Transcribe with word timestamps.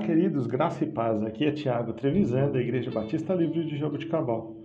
queridos, 0.00 0.46
graça 0.46 0.82
e 0.82 0.90
paz. 0.90 1.22
Aqui 1.22 1.44
é 1.44 1.52
Tiago 1.52 1.92
Trevisan, 1.92 2.50
da 2.50 2.58
Igreja 2.58 2.90
Batista 2.90 3.34
Livre 3.34 3.66
de 3.66 3.76
Jaboticabal. 3.76 4.56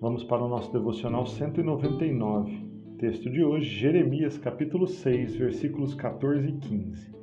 Vamos 0.00 0.24
para 0.24 0.42
o 0.42 0.48
nosso 0.48 0.70
devocional 0.72 1.26
199. 1.26 2.96
Texto 2.98 3.30
de 3.30 3.42
hoje, 3.42 3.70
Jeremias, 3.70 4.36
capítulo 4.36 4.86
6, 4.88 5.36
versículos 5.36 5.94
14 5.94 6.48
e 6.48 6.52
15. 6.52 7.14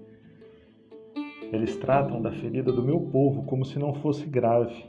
Eles 1.52 1.76
tratam 1.76 2.22
da 2.22 2.32
ferida 2.32 2.72
do 2.72 2.82
meu 2.82 3.02
povo 3.02 3.44
como 3.44 3.66
se 3.66 3.78
não 3.78 3.94
fosse 3.96 4.26
grave. 4.26 4.86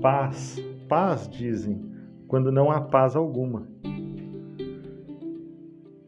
Paz, 0.00 0.58
paz, 0.88 1.28
dizem, 1.28 1.80
quando 2.26 2.50
não 2.50 2.70
há 2.70 2.80
paz 2.80 3.14
alguma. 3.14 3.68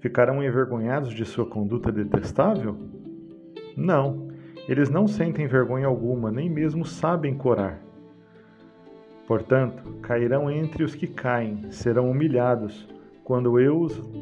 Ficarão 0.01 0.43
envergonhados 0.43 1.13
de 1.13 1.25
sua 1.27 1.45
conduta 1.45 1.93
detestável? 1.93 2.77
Não 3.77 4.28
eles 4.69 4.91
não 4.91 5.09
sentem 5.09 5.47
vergonha 5.47 5.87
alguma, 5.87 6.31
nem 6.31 6.51
mesmo 6.51 6.85
sabem 6.85 7.35
corar. 7.35 7.81
Portanto, 9.27 9.83
cairão 10.03 10.51
entre 10.51 10.85
os 10.85 10.95
que 10.95 11.07
caem, 11.07 11.73
serão 11.73 12.11
humilhados, 12.11 12.87
quando 13.25 13.59
eu 13.59 13.81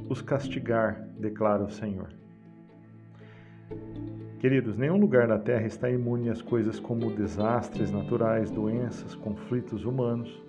os 0.09 0.23
castigar, 0.23 1.01
declara 1.19 1.63
o 1.63 1.71
Senhor. 1.71 2.09
Queridos, 4.41 4.77
nenhum 4.77 4.97
lugar 4.97 5.27
da 5.27 5.39
Terra 5.39 5.67
está 5.67 5.91
imune 5.91 6.29
às 6.29 6.43
coisas 6.43 6.79
como 6.79 7.11
desastres 7.11 7.91
naturais, 7.91 8.51
doenças, 8.51 9.15
conflitos 9.15 9.85
humanos. 9.85 10.41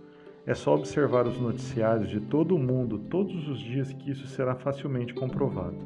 É 0.45 0.54
só 0.54 0.76
observar 0.76 1.26
os 1.26 1.40
noticiários 1.40 2.09
de 2.09 2.20
todo 2.20 2.56
o 2.56 2.59
mundo 2.59 3.00
todos 3.00 3.48
os 3.48 3.59
dias 3.59 3.92
que 3.94 4.12
isso 4.12 4.28
será 4.28 4.56
facilmente 4.56 5.14
comprovado. 5.14 5.78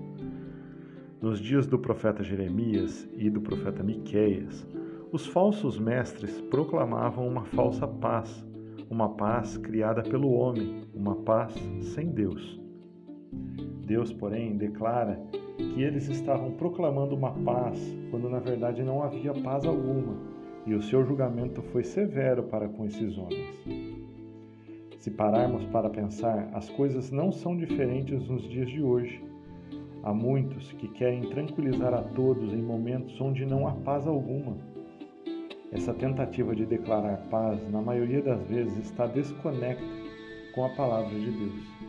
Nos 1.22 1.40
dias 1.40 1.68
do 1.68 1.78
profeta 1.78 2.24
Jeremias 2.24 3.08
e 3.16 3.30
do 3.30 3.42
profeta 3.42 3.84
Miqueias, 3.84 4.66
os 5.12 5.28
falsos 5.28 5.78
mestres 5.78 6.42
proclamavam 6.42 7.28
uma 7.28 7.46
falsa 7.46 7.88
paz, 7.88 8.44
uma 8.90 9.08
paz 9.08 9.56
criada 9.56 10.02
pelo 10.02 10.32
homem, 10.32 10.82
uma 10.96 11.18
paz 11.18 11.54
sem 11.94 12.08
Deus. 12.08 12.60
Deus, 13.86 14.12
porém, 14.12 14.58
declara 14.58 15.22
que 15.58 15.84
eles 15.84 16.08
estavam 16.08 16.54
proclamando 16.54 17.16
uma 17.16 17.32
paz 17.32 17.80
quando 18.10 18.28
na 18.28 18.40
verdade 18.40 18.82
não 18.82 19.04
havia 19.04 19.32
paz 19.32 19.64
alguma, 19.64 20.18
e 20.66 20.74
o 20.74 20.82
seu 20.82 21.06
julgamento 21.06 21.62
foi 21.62 21.84
severo 21.84 22.46
para 22.46 22.68
com 22.68 22.84
esses 22.84 23.16
homens. 23.16 23.60
Se 24.98 25.12
pararmos 25.12 25.64
para 25.66 25.88
pensar, 25.88 26.50
as 26.52 26.68
coisas 26.68 27.12
não 27.12 27.32
são 27.32 27.56
diferentes 27.56 28.28
nos 28.28 28.42
dias 28.42 28.72
de 28.72 28.82
hoje. 28.82 29.31
Há 30.04 30.14
muitos 30.14 30.72
que 30.74 30.88
querem 30.88 31.30
tranquilizar 31.30 31.94
a 31.94 32.02
todos 32.02 32.52
em 32.54 32.62
momentos 32.62 33.20
onde 33.22 33.46
não 33.46 33.68
há 33.68 33.74
paz 33.74 34.08
alguma. 34.08 34.58
Essa 35.72 35.94
tentativa 35.94 36.56
de 36.56 36.66
declarar 36.66 37.18
paz, 37.30 37.60
na 37.70 37.82
maioria 37.82 38.22
das 38.22 38.42
vezes, 38.48 38.78
está 38.80 39.06
desconecta 39.06 39.86
com 40.56 40.66
a 40.66 40.70
palavra 40.70 41.18
de 41.18 41.32
Deus. 41.32 41.82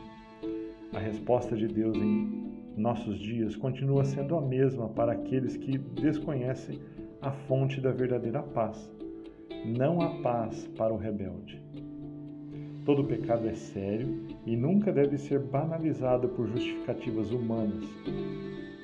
A 0.92 0.98
resposta 0.98 1.56
de 1.56 1.66
Deus 1.66 1.96
em 1.96 2.52
nossos 2.77 3.18
dias 3.18 3.56
continua 3.56 4.05
sendo 4.05 4.36
a 4.36 4.42
mesma 4.42 4.88
para 4.90 5.12
aqueles 5.12 5.56
que 5.56 5.78
desconhecem 5.78 6.80
a 7.20 7.30
fonte 7.33 7.80
da 7.80 7.92
verdadeira 7.92 8.42
paz. 8.42 8.90
Não 9.64 10.02
há 10.02 10.20
paz 10.22 10.66
para 10.77 10.92
o 10.92 10.98
rebelde. 10.98 11.62
Todo 12.84 13.05
pecado 13.05 13.47
é 13.47 13.55
sério 13.55 14.27
e 14.44 14.56
nunca 14.56 14.92
deve 14.92 15.16
ser 15.16 15.38
banalizado 15.38 16.28
por 16.30 16.48
justificativas 16.48 17.30
humanas. 17.30 17.84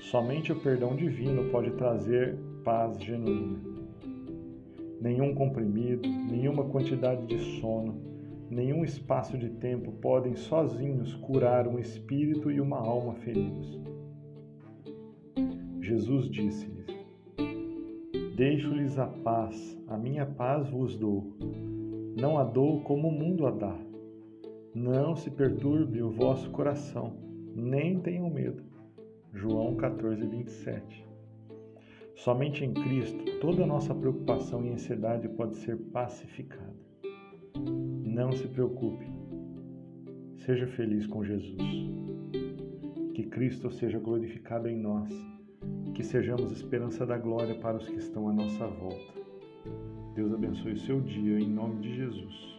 Somente 0.03 0.53
o 0.53 0.61
perdão 0.61 0.95
divino 0.95 1.51
pode 1.51 1.73
trazer 1.73 2.39
paz 2.63 2.97
genuína. 3.03 3.59
Nenhum 5.01 5.35
comprimido, 5.35 6.09
nenhuma 6.09 6.65
quantidade 6.65 7.27
de 7.27 7.39
sono, 7.61 8.01
nenhum 8.49 8.85
espaço 8.85 9.37
de 9.37 9.51
tempo 9.51 9.91
podem 9.91 10.37
sozinhos 10.37 11.15
curar 11.17 11.67
um 11.67 11.77
espírito 11.77 12.53
e 12.53 12.61
uma 12.61 12.79
alma 12.79 13.15
feridos. 13.15 13.81
Jesus 15.81 16.31
disse-lhes: 16.31 16.87
Deixo-lhes 18.37 18.97
a 18.97 19.07
paz, 19.07 19.77
a 19.89 19.97
minha 19.97 20.25
paz 20.25 20.71
vos 20.71 20.97
dou. 20.97 21.33
Não 22.17 22.39
a 22.39 22.45
dou 22.45 22.81
como 22.83 23.09
o 23.09 23.13
mundo 23.13 23.45
a 23.47 23.51
dá. 23.51 23.88
Não 24.75 25.17
se 25.17 25.31
perturbe 25.31 26.03
o 26.03 26.11
vosso 26.11 26.51
coração, 26.51 27.17
nem 27.55 27.99
tenham 28.01 28.29
medo. 28.29 28.63
João 29.33 29.75
14, 29.77 30.27
27. 30.27 31.07
Somente 32.17 32.65
em 32.65 32.75
Cristo 32.75 33.25
toda 33.41 33.67
nossa 33.67 33.95
preocupação 33.95 34.65
e 34.65 34.71
ansiedade 34.71 35.29
pode 35.29 35.57
ser 35.57 35.77
pacificada. 35.77 36.77
Não 38.05 38.33
se 38.33 38.47
preocupe. 38.49 39.07
Seja 40.39 40.67
feliz 40.67 41.07
com 41.07 41.25
Jesus. 41.25 41.63
Que 43.15 43.23
Cristo 43.25 43.71
seja 43.71 43.99
glorificado 43.99 44.69
em 44.69 44.77
nós. 44.77 45.11
Que 45.95 46.03
sejamos 46.03 46.53
esperança 46.53 47.07
da 47.07 47.17
glória 47.17 47.55
para 47.55 47.77
os 47.77 47.89
que 47.89 47.99
estão 47.99 48.29
à 48.29 48.33
nossa 48.33 48.67
volta. 48.67 49.19
Deus 50.15 50.33
abençoe 50.33 50.73
o 50.73 50.79
seu 50.79 51.01
dia 51.01 51.39
em 51.39 51.49
nome 51.49 51.81
de 51.81 51.95
Jesus. 51.95 52.59